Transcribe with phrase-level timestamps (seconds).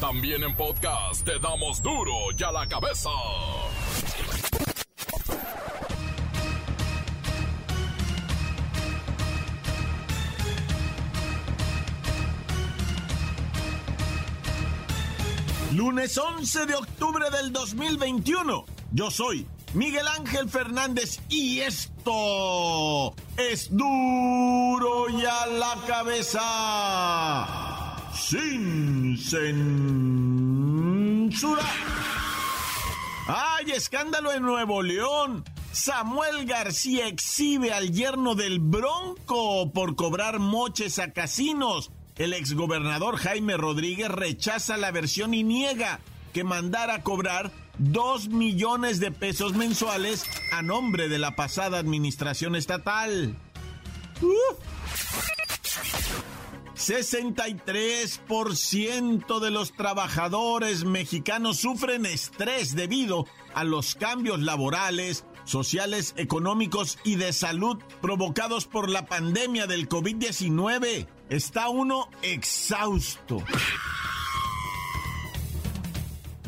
[0.00, 3.10] También en podcast te damos duro y a la cabeza.
[15.74, 18.64] Lunes 11 de octubre del 2021.
[18.92, 26.46] Yo soy Miguel Ángel Fernández y esto es duro y a la cabeza.
[28.14, 30.78] Sin censura.
[33.26, 35.44] ¡Ay, escándalo en Nuevo León!
[35.72, 41.90] Samuel García exhibe al yerno del Bronco por cobrar moches a casinos.
[42.16, 46.00] El exgobernador Jaime Rodríguez rechaza la versión y niega
[46.32, 52.56] que mandara a cobrar dos millones de pesos mensuales a nombre de la pasada administración
[52.56, 53.36] estatal.
[56.78, 67.16] 63% de los trabajadores mexicanos sufren estrés debido a los cambios laborales, sociales, económicos y
[67.16, 71.08] de salud provocados por la pandemia del COVID-19.
[71.28, 73.42] Está uno exhausto.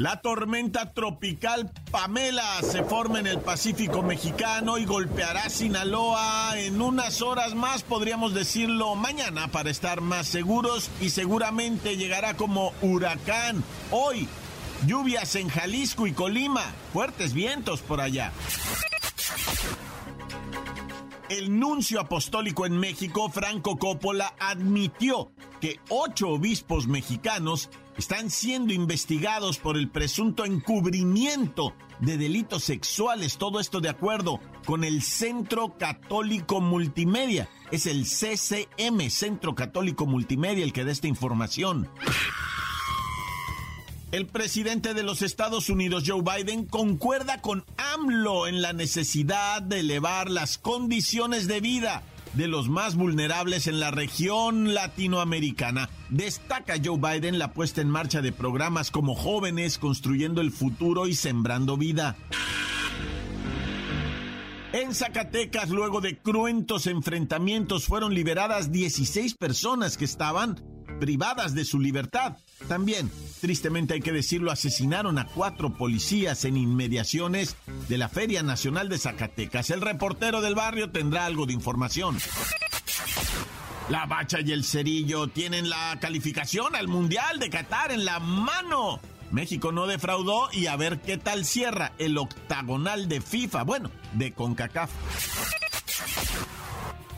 [0.00, 7.20] La tormenta tropical Pamela se forma en el Pacífico mexicano y golpeará Sinaloa en unas
[7.20, 13.62] horas más, podríamos decirlo mañana para estar más seguros y seguramente llegará como huracán.
[13.90, 14.26] Hoy,
[14.86, 18.32] lluvias en Jalisco y Colima, fuertes vientos por allá.
[21.28, 27.68] El nuncio apostólico en México, Franco Coppola, admitió que ocho obispos mexicanos
[28.00, 33.36] están siendo investigados por el presunto encubrimiento de delitos sexuales.
[33.36, 37.50] Todo esto de acuerdo con el Centro Católico Multimedia.
[37.70, 41.90] Es el CCM, Centro Católico Multimedia, el que da esta información.
[44.12, 49.80] El presidente de los Estados Unidos, Joe Biden, concuerda con AMLO en la necesidad de
[49.80, 52.02] elevar las condiciones de vida
[52.35, 55.89] de los más vulnerables en la región latinoamericana.
[56.08, 61.14] Destaca Joe Biden la puesta en marcha de programas como Jóvenes Construyendo el Futuro y
[61.14, 62.17] Sembrando Vida.
[64.73, 70.63] En Zacatecas, luego de cruentos enfrentamientos, fueron liberadas 16 personas que estaban
[71.00, 72.36] privadas de su libertad.
[72.68, 77.56] También, tristemente hay que decirlo, asesinaron a cuatro policías en inmediaciones
[77.88, 79.70] de la Feria Nacional de Zacatecas.
[79.70, 82.18] El reportero del barrio tendrá algo de información.
[83.89, 89.00] La Bacha y el Cerillo tienen la calificación al Mundial de Qatar en la mano.
[89.33, 94.33] México no defraudó y a ver qué tal cierra el octagonal de FIFA, bueno, de
[94.33, 94.90] CONCACAF.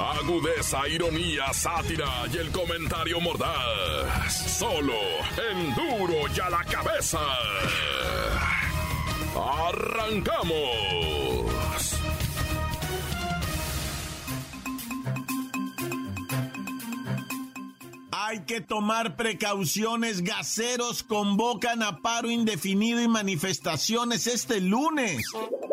[0.00, 4.58] Agudeza, ironía, sátira y el comentario mordaz.
[4.58, 4.94] Solo
[5.50, 7.18] en duro y a la cabeza.
[9.68, 10.80] ¡Arrancamos!
[18.10, 20.22] Hay que tomar precauciones.
[20.22, 25.22] Gaseros convocan a paro indefinido y manifestaciones este lunes.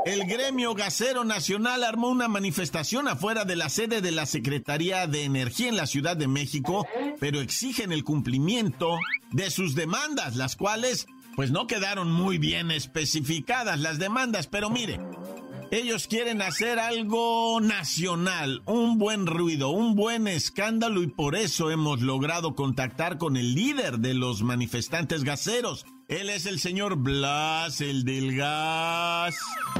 [0.07, 5.25] El gremio gasero nacional armó una manifestación afuera de la sede de la Secretaría de
[5.25, 6.87] Energía en la Ciudad de México,
[7.19, 8.97] pero exigen el cumplimiento
[9.33, 14.97] de sus demandas, las cuales pues no quedaron muy bien especificadas las demandas, pero mire,
[15.71, 22.01] ellos quieren hacer algo nacional, un buen ruido, un buen escándalo y por eso hemos
[22.01, 25.85] logrado contactar con el líder de los manifestantes gaseros.
[26.07, 29.35] Él es el señor Blas, el del gas.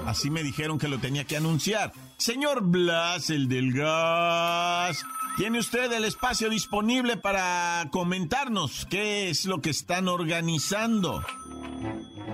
[0.06, 1.94] Así me dijeron que lo tenía que anunciar.
[2.18, 5.06] Señor Blas, el del gas.
[5.38, 11.24] ¿Tiene usted el espacio disponible para comentarnos qué es lo que están organizando?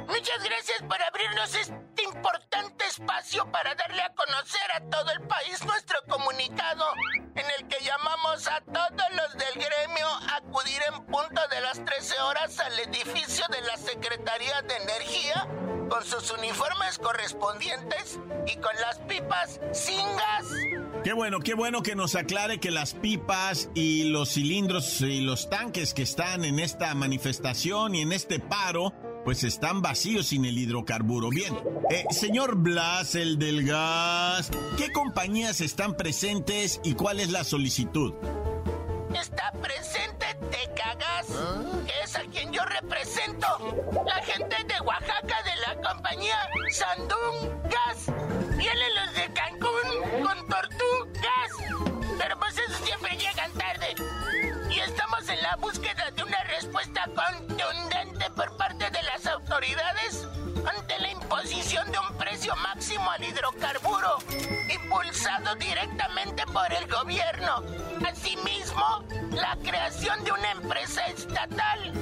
[0.07, 5.63] Muchas gracias por abrirnos este importante espacio para darle a conocer a todo el país
[5.65, 6.85] nuestro comunicado
[7.35, 11.83] en el que llamamos a todos los del gremio a acudir en punto de las
[11.83, 15.47] 13 horas al edificio de la Secretaría de Energía
[15.89, 20.45] con sus uniformes correspondientes y con las pipas sin gas.
[21.03, 25.49] Qué bueno, qué bueno que nos aclare que las pipas y los cilindros y los
[25.49, 28.93] tanques que están en esta manifestación y en este paro
[29.23, 31.29] pues están vacíos sin el hidrocarburo.
[31.29, 31.53] Bien,
[31.89, 38.13] eh, señor Blas, el del gas, ¿qué compañías están presentes y cuál es la solicitud?
[39.13, 41.27] Está presente Tecagas,
[41.85, 43.47] que es a quien yo represento.
[44.05, 46.35] La gente de Oaxaca de la compañía
[46.71, 48.07] Sandún Gas.
[48.57, 51.93] Vienen los de Cancún con Tortú Gas.
[52.17, 52.72] Pero pues esos
[54.85, 60.27] estamos en la búsqueda de una respuesta contundente por parte de las autoridades
[60.65, 64.17] ante la imposición de un precio máximo al hidrocarburo,
[64.73, 67.63] impulsado directamente por el gobierno.
[68.05, 71.93] Asimismo, la creación de una empresa estatal,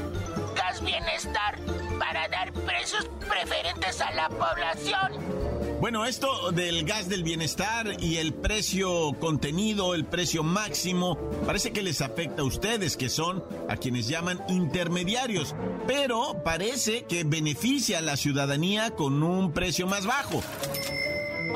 [0.91, 1.57] Bienestar,
[1.99, 5.79] para dar precios preferentes a la población.
[5.79, 11.81] Bueno, esto del gas del bienestar y el precio contenido, el precio máximo, parece que
[11.81, 15.55] les afecta a ustedes, que son a quienes llaman intermediarios,
[15.87, 20.39] pero parece que beneficia a la ciudadanía con un precio más bajo.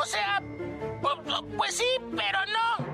[0.02, 0.42] O sea,
[1.58, 1.84] pues sí,
[2.16, 2.85] pero no.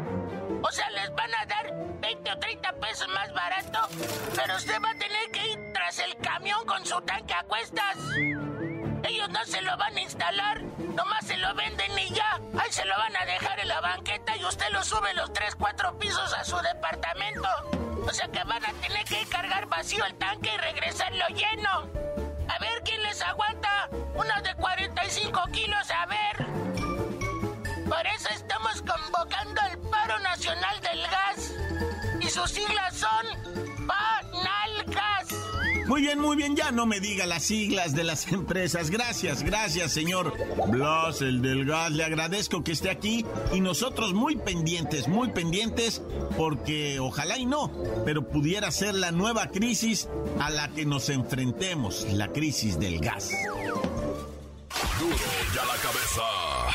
[0.64, 3.80] O sea, les van a dar 20 o 30 pesos más barato,
[4.36, 7.98] pero usted va a tener que ir tras el camión con su tanque a cuestas.
[9.04, 12.40] Ellos no se lo van a instalar, nomás se lo venden y ya.
[12.60, 15.56] Ahí se lo van a dejar en la banqueta y usted lo sube los 3,
[15.56, 17.50] 4 pisos a su departamento.
[18.08, 21.90] O sea que van a tener que cargar vacío el tanque y regresarlo lleno.
[22.48, 23.90] A ver quién les aguanta.
[24.14, 26.31] Uno de 45 kilos, a ver.
[32.32, 35.28] Sus siglas son PANALGAS.
[35.88, 38.90] Muy bien, muy bien, ya no me diga las siglas de las empresas.
[38.90, 40.34] Gracias, gracias, señor
[40.68, 41.92] Blas, el del gas.
[41.92, 46.02] Le agradezco que esté aquí y nosotros muy pendientes, muy pendientes,
[46.38, 47.70] porque ojalá y no,
[48.06, 50.08] pero pudiera ser la nueva crisis
[50.40, 53.32] a la que nos enfrentemos, la crisis del gas.
[55.00, 55.18] Duro
[55.54, 56.71] ya la cabeza.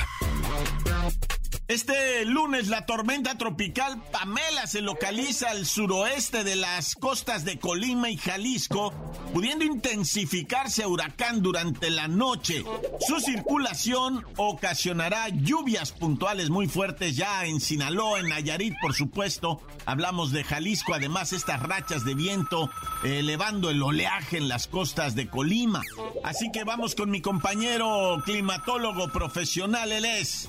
[1.68, 8.08] Este lunes la tormenta tropical Pamela se localiza al suroeste de las costas de Colima
[8.08, 8.92] y Jalisco,
[9.32, 12.64] pudiendo intensificarse a huracán durante la noche.
[13.00, 19.60] Su circulación ocasionará lluvias puntuales muy fuertes ya en Sinaloa, en Nayarit, por supuesto.
[19.86, 22.70] Hablamos de Jalisco, además estas rachas de viento
[23.02, 25.82] elevando el oleaje en las costas de Colima.
[26.22, 30.48] Así que vamos con mi compañero climatólogo profesional, él es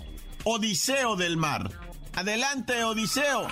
[0.50, 1.70] Odiseo del Mar.
[2.16, 3.48] Adelante, Odiseo.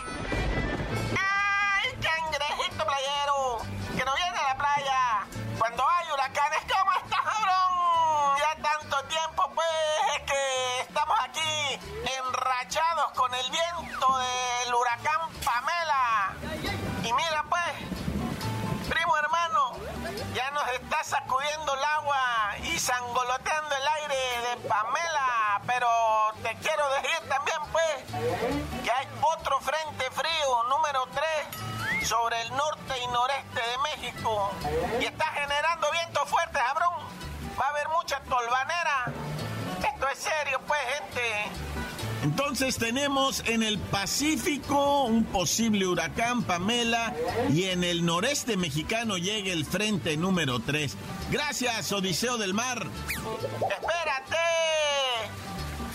[1.12, 3.60] ¡Ay, cangrejito playero!
[3.98, 5.28] Que no viene a la playa.
[5.60, 8.38] Cuando hay huracanes, ¿cómo estás, cabrón?
[8.40, 9.68] Ya tanto tiempo, pues,
[10.16, 11.80] es que estamos aquí
[12.18, 16.34] enrachados con el viento del huracán Pamela.
[17.04, 19.74] Y mira, pues, primo hermano,
[20.34, 24.16] ya nos está sacudiendo el agua y sangoloteando el aire
[24.48, 26.15] de Pamela, pero
[32.06, 34.52] sobre el norte y noreste de México,
[35.02, 36.94] y está generando vientos fuertes, cabrón.
[37.60, 39.12] Va a haber mucha tolvanera.
[39.94, 41.22] Esto es serio, pues, gente.
[42.24, 47.14] Entonces tenemos en el Pacífico un posible huracán Pamela
[47.50, 50.98] y en el noreste mexicano llega el frente número 3.
[51.30, 52.88] Gracias, Odiseo del Mar.
[53.70, 54.38] Espérate.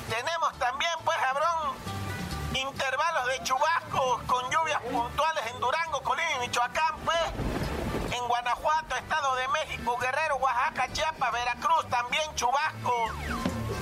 [0.09, 1.75] Tenemos también, pues, cabrón,
[2.81, 7.19] intervalos de chubascos con lluvias puntuales en Durango, Colima y Michoacán, pues.
[8.11, 13.13] En Guanajuato, Estado de México, Guerrero, Oaxaca, Chiapas, Veracruz, también chubascos.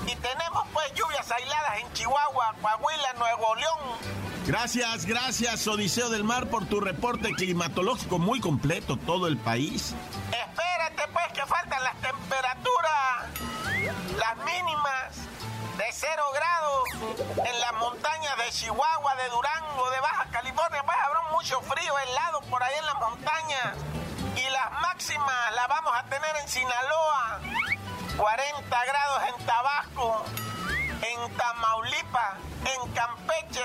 [0.06, 4.18] Y tenemos, pues, lluvias aisladas en Chihuahua, Coahuila, Nuevo León.
[4.46, 9.94] Gracias, gracias, Odiseo del Mar, por tu reporte climatológico muy completo, todo el país.
[21.48, 23.76] Mucho frío helado por ahí en las montañas.
[24.36, 27.40] Y las máximas las vamos a tener en Sinaloa.
[28.16, 30.24] 40 grados en Tabasco,
[31.00, 33.64] en Tamaulipas, en Campeche.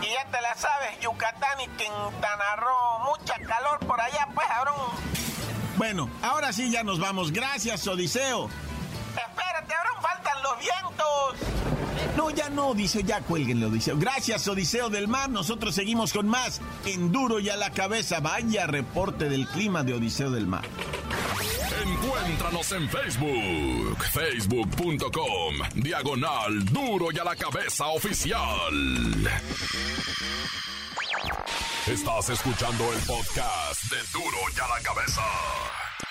[0.00, 2.98] Y ya te la sabes, Yucatán y Quintana Roo.
[3.00, 4.74] Mucha calor por allá, pues, cabrón.
[5.76, 7.32] Bueno, ahora sí ya nos vamos.
[7.32, 8.48] Gracias, Odiseo.
[12.16, 13.96] No, ya no, Odiseo, ya cuélguenle, Odiseo.
[13.96, 15.30] Gracias, Odiseo del Mar.
[15.30, 18.20] Nosotros seguimos con más en Duro y a la Cabeza.
[18.20, 20.64] Vaya reporte del clima de Odiseo del Mar.
[21.84, 28.72] Encuéntranos en Facebook, facebook.com, diagonal duro y a la cabeza oficial.
[31.86, 35.22] Estás escuchando el podcast de duro y a la cabeza.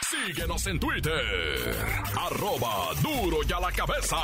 [0.10, 1.76] Síguenos en Twitter.
[2.16, 4.18] Arroba duro y a la cabeza.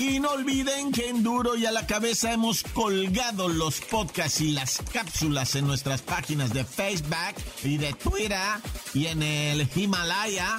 [0.00, 4.52] Y no olviden que en Duro y a la cabeza hemos colgado los podcasts y
[4.52, 8.40] las cápsulas en nuestras páginas de Facebook y de Twitter
[8.94, 10.58] y en el Himalaya.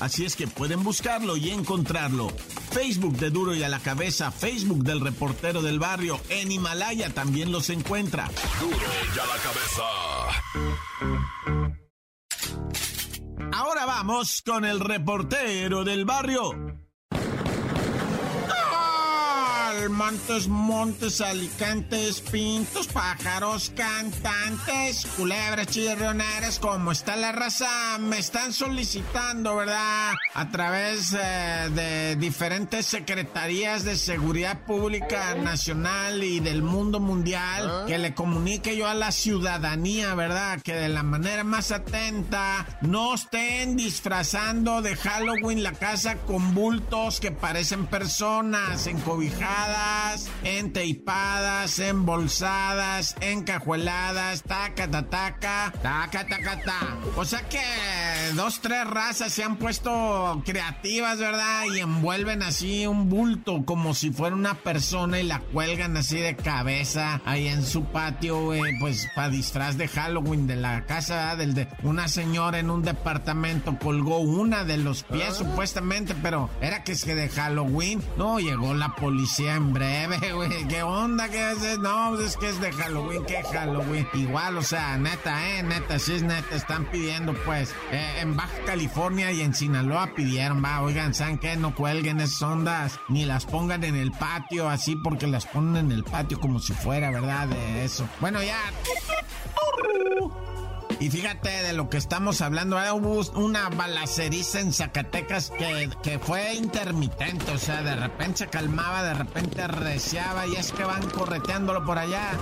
[0.00, 2.28] Así es que pueden buscarlo y encontrarlo.
[2.70, 7.50] Facebook de Duro y a la cabeza, Facebook del reportero del barrio, en Himalaya también
[7.50, 8.30] los encuentra.
[8.60, 9.84] Duro y a la cabeza.
[13.54, 16.82] Ahora vamos con el reportero del barrio.
[19.88, 27.98] Montes, Montes, Alicantes, Pintos, Pájaros, Cantantes, Culebras, Chirrioneras, ¿cómo está la raza?
[27.98, 30.12] Me están solicitando, ¿verdad?
[30.34, 37.84] A través eh, de diferentes secretarías de seguridad pública nacional y del mundo mundial ¿Ah?
[37.86, 40.60] que le comunique yo a la ciudadanía, ¿verdad?
[40.62, 47.20] Que de la manera más atenta no estén disfrazando de Halloween la casa con bultos
[47.20, 49.71] que parecen personas encobijadas
[50.44, 56.96] enteipadas, embolsadas, encajueladas, taca, ta, taca, taca, taca, ta.
[57.16, 57.60] O sea que
[58.34, 61.64] dos, tres razas se han puesto creativas, ¿verdad?
[61.74, 66.36] Y envuelven así un bulto como si fuera una persona y la cuelgan así de
[66.36, 71.54] cabeza ahí en su patio, güey, pues para disfraz de Halloween de la casa del
[71.54, 75.34] de una señora en un departamento colgó una de los pies ah.
[75.34, 78.02] supuestamente, pero era que es que de Halloween.
[78.16, 80.66] No, llegó la policía en breve, güey.
[80.68, 81.28] ¿Qué onda?
[81.28, 81.78] ¿Qué es?
[81.78, 83.24] No, pues es que es de Halloween.
[83.24, 84.06] ¿Qué Halloween?
[84.12, 86.54] Igual, o sea, neta, eh, neta, sí es neta.
[86.54, 91.56] Están pidiendo, pues, eh, en Baja California y en Sinaloa pidieron, va, oigan, ¿saben qué?
[91.56, 95.92] No cuelguen esas ondas, ni las pongan en el patio así, porque las ponen en
[95.92, 97.48] el patio como si fuera, ¿verdad?
[97.48, 98.08] De eso.
[98.20, 98.58] Bueno, ya.
[101.00, 102.90] Y fíjate de lo que estamos hablando, ¿eh?
[102.92, 109.02] hubo una balaceriza en Zacatecas que, que, fue intermitente, o sea, de repente se calmaba,
[109.02, 112.32] de repente reciaba y es que van correteándolo por allá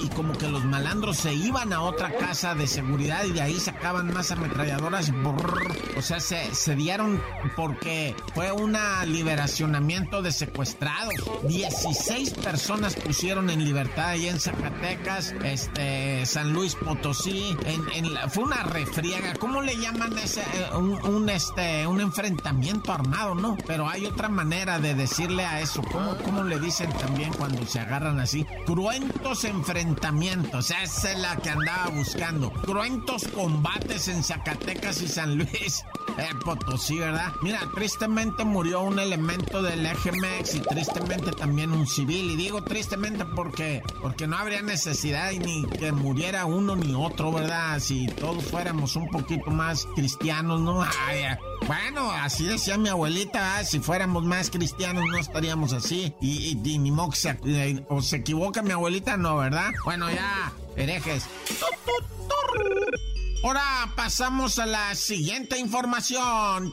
[0.00, 3.58] y, como que los malandros se iban a otra casa de seguridad y de ahí
[3.58, 5.12] sacaban más ametralladoras,
[5.96, 7.22] o sea, se, se dieron
[7.56, 8.76] porque fue un
[9.06, 11.14] liberacionamiento de secuestrados.
[11.44, 17.99] 16 personas pusieron en libertad ahí en Zacatecas, este, San Luis Potosí, en, en
[18.30, 23.56] fue una refriega, ¿cómo le llaman ese eh, un, este un enfrentamiento armado, no?
[23.66, 27.80] Pero hay otra manera de decirle a eso, ¿cómo, cómo le dicen también cuando se
[27.80, 28.46] agarran así?
[28.66, 32.52] Cruentos enfrentamientos, esa es la que andaba buscando.
[32.52, 35.84] Cruentos combates en Zacatecas y San Luis.
[36.18, 37.32] Eh, Potosí, ¿verdad?
[37.40, 42.32] Mira, tristemente murió un elemento del EGMEX y tristemente también un civil.
[42.32, 47.78] Y digo tristemente porque, porque no habría necesidad ni que muriera uno ni otro, ¿verdad?
[47.90, 50.86] Si todos fuéramos un poquito más cristianos, ¿no?
[51.66, 56.14] bueno, así decía mi abuelita, si fuéramos más cristianos no estaríamos así.
[56.20, 59.72] Y, ni modo se, eh, o se equivoca mi abuelita, no, ¿verdad?
[59.84, 61.26] Bueno, ya, herejes.
[63.42, 66.72] Ahora pasamos a la siguiente información.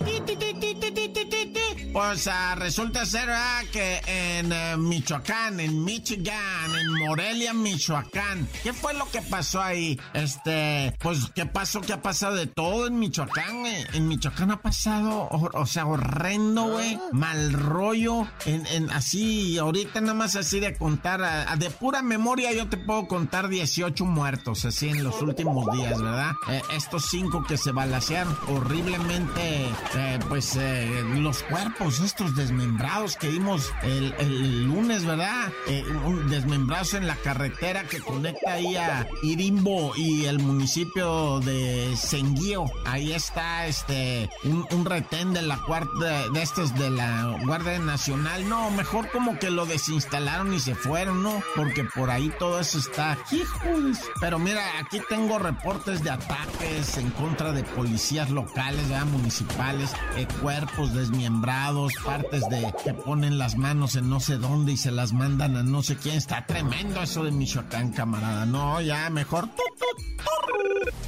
[1.93, 3.29] Pues uh, resulta ser
[3.71, 9.99] que en uh, Michoacán, en Michigan, en Morelia, Michoacán, ¿qué fue lo que pasó ahí?
[10.13, 11.81] Este, pues, ¿qué pasó?
[11.81, 13.65] ¿Qué ha pasado de todo en Michoacán?
[13.93, 20.13] En Michoacán ha pasado, o, sea, horrendo, güey, mal rollo, en, en, así, ahorita nada
[20.13, 25.03] más así de contar, de pura memoria yo te puedo contar 18 muertos, así en
[25.03, 26.33] los últimos días, ¿verdad?
[26.49, 33.29] Eh, estos cinco que se balacearon horriblemente, eh, pues, eh, los cuerpos estos desmembrados que
[33.29, 35.51] vimos el, lunes, ¿verdad?
[35.67, 35.85] Eh,
[36.29, 42.65] desmembrados en la carretera que conecta ahí a Irimbo y el municipio de Senguío.
[42.85, 48.47] Ahí está este un, retén de la cuarta de estos de la Guardia Nacional.
[48.47, 51.41] No, mejor como que lo desinstalaron y se fueron, ¿no?
[51.55, 53.17] Porque por ahí todo eso está.
[53.31, 53.97] ¡Hijos!
[54.19, 56.09] Pero mira, aquí tengo reportes de
[56.47, 59.05] ataques en contra de policías locales, ¿verdad?
[59.05, 64.77] municipales, eh, cuerpos desmembrados partes de que ponen las manos en no sé dónde y
[64.77, 66.17] se las mandan a no sé quién.
[66.17, 68.45] Está tremendo eso de Michoacán, camarada.
[68.45, 69.49] No, ya mejor.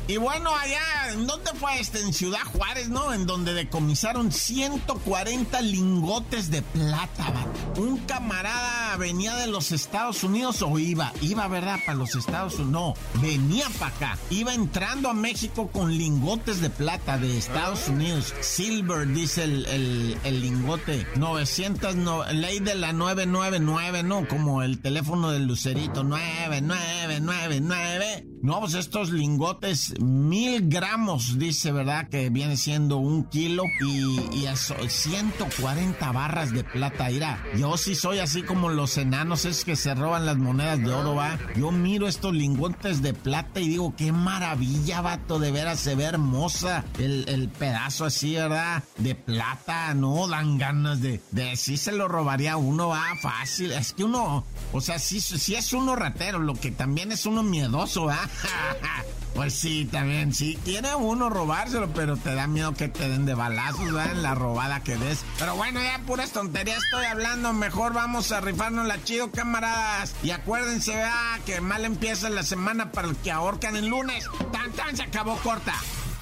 [0.10, 2.00] Y bueno, allá, ¿en dónde fue este?
[2.02, 3.14] En Ciudad Juárez, ¿no?
[3.14, 7.32] En donde decomisaron 140 lingotes de plata,
[7.78, 11.78] Un camarada venía de los Estados Unidos o iba, iba, ¿verdad?
[11.86, 12.72] Para los Estados Unidos.
[12.72, 14.18] No, venía para acá.
[14.32, 15.29] Iba entrando a México
[15.72, 18.34] con lingotes de plata de Estados Unidos.
[18.42, 21.06] Silver, dice el, el, el lingote.
[21.18, 24.28] 900, no, ley de la 999, ¿no?
[24.28, 26.04] Como el teléfono del lucerito.
[26.04, 28.26] 9999.
[28.42, 32.08] No, pues estos lingotes mil gramos, dice, ¿verdad?
[32.08, 37.10] Que viene siendo un kilo y, y eso, 140 barras de plata.
[37.10, 40.94] Mira, yo sí soy así como los enanos, es que se roban las monedas de
[40.94, 41.38] oro, va.
[41.58, 46.84] Yo miro estos lingotes de plata y digo, qué maravilla, de veras se ve hermosa
[46.98, 48.84] el, el pedazo así, ¿verdad?
[48.98, 53.72] De plata, no dan ganas de, de se lo robaría uno, va, fácil.
[53.72, 57.44] Es que uno, o sea, sí, sí es uno ratero, lo que también es uno
[57.44, 58.20] miedoso, va.
[59.40, 60.60] Pues sí, también, sí.
[60.66, 64.12] Quiere uno robárselo, pero te da miedo que te den de balazos, ¿verdad?
[64.12, 65.24] En la robada que des.
[65.38, 67.54] Pero bueno, ya puras tonterías estoy hablando.
[67.54, 70.14] Mejor vamos a rifarnos la chido, camaradas.
[70.24, 71.40] Y acuérdense, ¿verdad?
[71.46, 74.26] Que mal empieza la semana para el que ahorcan el lunes.
[74.52, 75.74] Tan, tan, se acabó corta.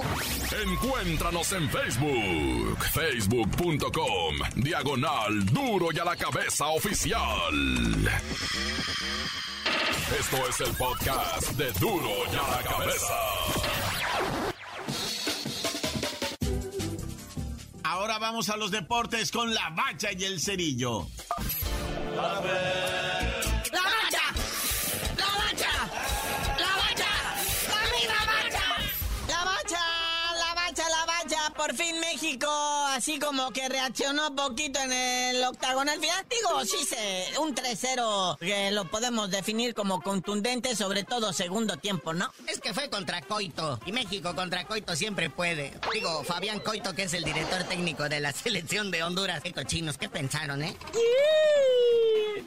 [0.62, 7.54] Encuéntranos en Facebook, facebook.com, diagonal duro y a la cabeza oficial.
[10.19, 13.14] Esto es el podcast de duro y a la cabeza.
[17.83, 21.07] Ahora vamos a los deportes con la bacha y el cerillo.
[22.16, 22.40] ¡La
[31.64, 32.46] Por fin México,
[32.90, 36.27] así como que reaccionó poquito en el octagonal final.
[36.29, 42.12] Digo, sí, se, un 3-0 que lo podemos definir como contundente, sobre todo segundo tiempo,
[42.12, 42.31] ¿no?
[42.46, 43.81] Es que fue contra Coito.
[43.87, 45.72] Y México contra Coito siempre puede.
[45.90, 49.42] Digo, Fabián Coito, que es el director técnico de la selección de Honduras.
[49.42, 50.77] Qué cochinos, ¿qué pensaron, eh?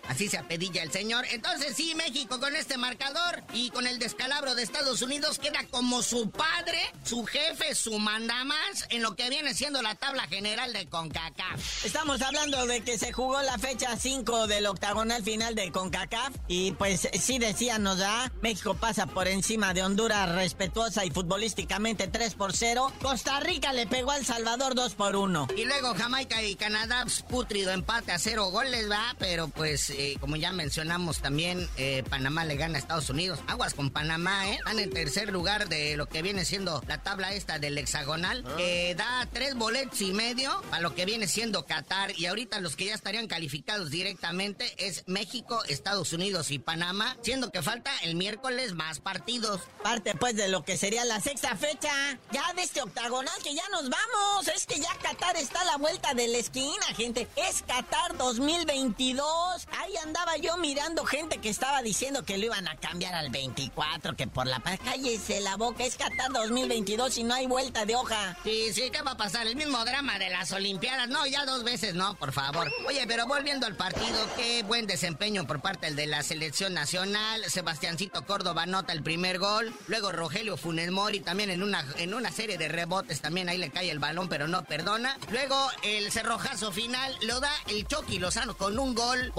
[0.07, 1.25] Así se apedilla el señor.
[1.31, 6.01] Entonces sí, México con este marcador y con el descalabro de Estados Unidos queda como
[6.01, 10.87] su padre, su jefe, su mandamás en lo que viene siendo la tabla general de
[10.87, 11.85] CONCACAF.
[11.85, 16.71] Estamos hablando de que se jugó la fecha 5 del octagonal final de CONCACAF y
[16.73, 22.33] pues sí decía nos da, México pasa por encima de Honduras respetuosa y futbolísticamente 3
[22.35, 22.91] por 0.
[23.01, 25.47] Costa Rica le pegó al Salvador 2 por 1.
[25.55, 30.17] Y luego Jamaica y Canadá, pues, putrido empate a cero goles, va, pero pues eh,
[30.19, 33.39] como ya mencionamos también, eh, Panamá le gana a Estados Unidos.
[33.47, 34.55] Aguas con Panamá, ¿eh?
[34.55, 38.95] Están en tercer lugar de lo que viene siendo la tabla esta del hexagonal, que
[38.95, 42.17] da tres boletos y medio a lo que viene siendo Qatar.
[42.17, 47.51] Y ahorita los que ya estarían calificados directamente es México, Estados Unidos y Panamá, siendo
[47.51, 49.61] que falta el miércoles más partidos.
[49.83, 52.17] Parte pues de lo que sería la sexta fecha.
[52.31, 54.47] Ya de este octagonal que ya nos vamos.
[54.47, 57.27] Es que ya Qatar está a la vuelta de la esquina, gente.
[57.35, 59.66] Es Qatar 2022.
[59.71, 64.15] Ahí andaba yo mirando gente que estaba diciendo que lo iban a cambiar al 24,
[64.15, 64.79] que por la paz.
[64.83, 68.37] Cállese la boca, es Qatar 2022 y no hay vuelta de hoja.
[68.43, 69.47] Sí, sí, ¿qué va a pasar?
[69.47, 71.09] El mismo drama de las Olimpiadas.
[71.09, 72.71] No, ya dos veces no, por favor.
[72.87, 77.43] Oye, pero volviendo al partido, qué buen desempeño por parte de la selección nacional.
[77.47, 79.73] Sebastiancito Córdoba anota el primer gol.
[79.87, 83.69] Luego Rogelio Funes Mori también en una, en una serie de rebotes también ahí le
[83.69, 85.17] cae el balón, pero no perdona.
[85.31, 89.31] Luego el cerrojazo final lo da el Chucky Lozano con un gol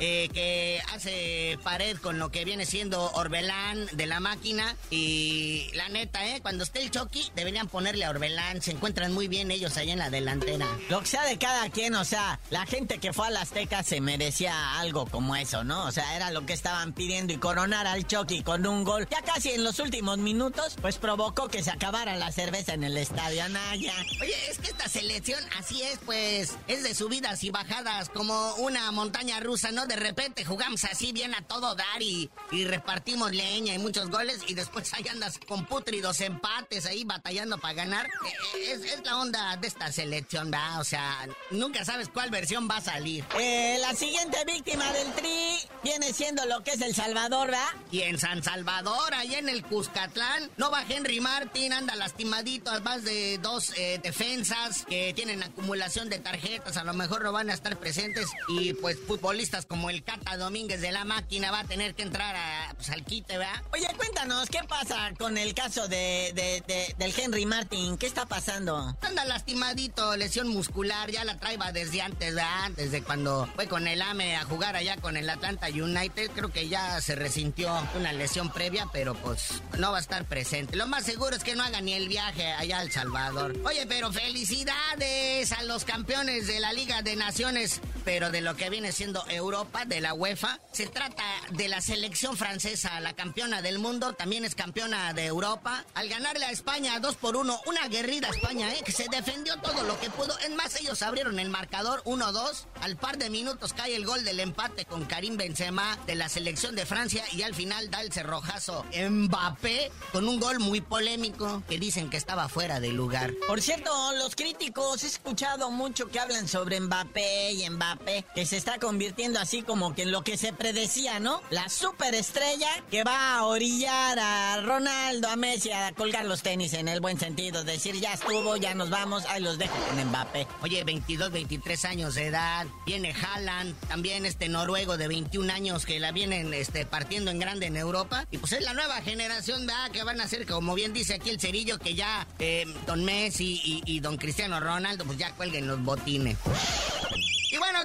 [0.00, 4.76] eh, que hace pared con lo que viene siendo Orbelán de la máquina.
[4.90, 6.40] Y la neta, ¿eh?
[6.42, 8.60] Cuando esté el Chucky, deberían ponerle a Orbelán.
[8.60, 10.66] Se encuentran muy bien ellos allá en la delantera.
[10.90, 13.82] Lo que sea de cada quien, o sea, la gente que fue a la Azteca
[13.82, 15.86] se merecía algo como eso, ¿no?
[15.86, 19.08] O sea, era lo que estaban pidiendo y coronar al Chucky con un gol.
[19.10, 22.98] Ya casi en los últimos minutos, pues provocó que se acabara la cerveza en el
[22.98, 23.94] estadio Anaya.
[24.20, 28.92] Oye, es que esta selección, así es, pues, es de subidas y bajadas, como una
[28.92, 29.86] montaña montaña rusa, ¿no?
[29.86, 34.40] De repente jugamos así bien a todo dar y, y repartimos leña y muchos goles
[34.48, 38.06] y después ahí andas con putridos empates ahí batallando para ganar.
[38.06, 38.10] Eh,
[38.56, 40.80] eh, es, es, la onda de esta selección, ¿verdad?
[40.80, 43.24] O sea, nunca sabes cuál versión va a salir.
[43.38, 47.68] Eh, la siguiente víctima del tri viene siendo lo que es El Salvador, ¿verdad?
[47.92, 53.04] Y en San Salvador, ahí en el Cuscatlán, no va Henry Martin, anda lastimadito, más
[53.04, 57.54] de dos eh, defensas que tienen acumulación de tarjetas, a lo mejor no van a
[57.54, 61.94] estar presentes y pues futbolistas como el Cata Domínguez de la máquina va a tener
[61.94, 63.62] que entrar a, pues, al quite, ¿verdad?
[63.72, 67.96] Oye, cuéntanos, ¿qué pasa con el caso de, de, del Henry Martin?
[67.98, 68.96] ¿Qué está pasando?
[69.00, 72.70] Anda lastimadito, lesión muscular, ya la traeba desde antes, ¿verdad?
[72.76, 76.68] Desde cuando fue con el AME a jugar allá con el Atlanta United, creo que
[76.68, 80.76] ya se resintió una lesión previa, pero pues no va a estar presente.
[80.76, 83.56] Lo más seguro es que no haga ni el viaje allá al Salvador.
[83.64, 88.70] Oye, pero felicidades a los campeones de la Liga de Naciones, pero de lo que
[88.70, 90.60] viene siendo Europa, de la UEFA.
[90.72, 95.84] Se trata de la selección francesa, la campeona del mundo, también es campeona de Europa.
[95.94, 98.82] Al ganarle a España 2 por 1, una aguerrida España, ¿eh?
[98.84, 100.38] que se defendió todo lo que pudo.
[100.40, 102.66] En más, ellos abrieron el marcador 1-2.
[102.80, 106.74] Al par de minutos cae el gol del empate con Karim Benzema de la selección
[106.74, 111.78] de Francia y al final da el cerrojazo Mbappé con un gol muy polémico que
[111.78, 113.32] dicen que estaba fuera de lugar.
[113.46, 118.56] Por cierto, los críticos he escuchado mucho que hablan sobre Mbappé y Mbappé, que se
[118.56, 121.42] está convirtiendo así como que en lo que se predecía, ¿no?
[121.50, 126.88] La superestrella que va a orillar a Ronaldo, a Messi, a colgar los tenis en
[126.88, 130.46] el buen sentido, decir ya estuvo, ya nos vamos, ahí los dejo con Mbappé.
[130.62, 136.00] Oye, 22, 23 años de edad, viene Haaland, también este noruego de 21 años que
[136.00, 139.90] la vienen este, partiendo en grande en Europa, y pues es la nueva generación, ¿verdad?
[139.90, 143.60] Que van a ser, como bien dice aquí el cerillo, que ya eh, Don Messi
[143.64, 146.38] y, y Don Cristiano Ronaldo, pues ya cuelguen los botines.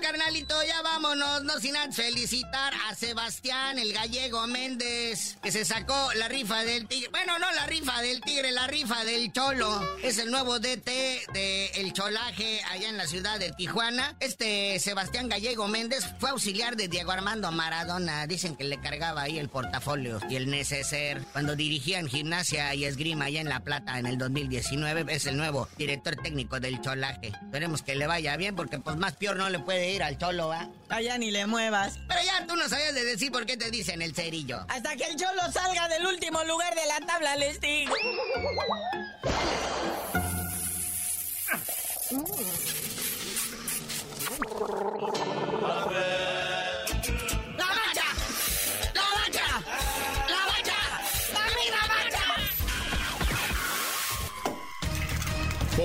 [0.02, 6.14] Carnalito, ya vámonos, no sin antes felicitar a Sebastián, el gallego Méndez, que se sacó
[6.16, 7.10] la rifa del tigre.
[7.10, 9.82] Bueno, no la rifa del tigre, la rifa del cholo.
[10.02, 10.88] Es el nuevo DT
[11.34, 14.16] de El Cholaje allá en la ciudad de Tijuana.
[14.20, 18.26] Este Sebastián Gallego Méndez fue auxiliar de Diego Armando Maradona.
[18.28, 21.22] Dicen que le cargaba ahí el portafolio y el neceser.
[21.34, 25.68] Cuando dirigían gimnasia y esgrima allá en La Plata en el 2019, es el nuevo
[25.78, 27.28] director técnico del Cholaje.
[27.28, 30.48] Esperemos que le vaya bien porque pues más peor no le puede ir al cholo,
[30.48, 30.70] ¿va?
[30.90, 32.00] Allá ni le muevas.
[32.08, 34.66] Pero ya tú no sabías de decir por qué te dicen el cerillo.
[34.68, 37.94] Hasta que el cholo salga del último lugar de la tabla, les digo.